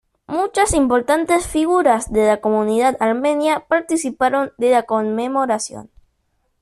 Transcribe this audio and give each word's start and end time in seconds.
Muchas 0.25 0.73
importantes 0.73 1.45
figuras 1.45 2.11
de 2.11 2.25
la 2.25 2.41
comunidad 2.41 2.97
armenia 2.99 3.65
participaron 3.67 4.51
de 4.57 4.71
la 4.71 4.81
conmemoración. 4.81 5.91